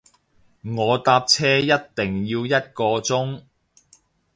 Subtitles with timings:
[0.63, 3.43] 我搭車一定要一個鐘